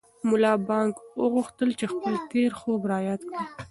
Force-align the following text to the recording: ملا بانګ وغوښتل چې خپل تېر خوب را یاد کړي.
ملا 0.29 0.53
بانګ 0.67 0.91
وغوښتل 1.21 1.69
چې 1.79 1.85
خپل 1.93 2.13
تېر 2.31 2.51
خوب 2.59 2.81
را 2.91 2.97
یاد 3.07 3.21
کړي. 3.29 3.43